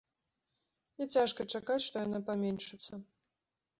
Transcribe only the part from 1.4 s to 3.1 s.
чакаць, што яна паменшыцца.